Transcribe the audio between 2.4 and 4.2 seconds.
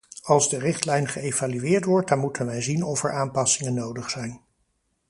wij zien of er aanpassingen nodig